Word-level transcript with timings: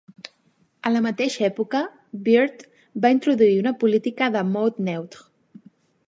A 0.89 0.91
la 0.91 1.01
mateixa 1.07 1.43
època, 1.47 1.81
Beard 2.27 2.65
va 3.05 3.11
introduir 3.15 3.59
una 3.65 3.73
política 3.83 4.31
de 4.37 4.43
"mode 4.55 4.87
neutre". 4.89 5.67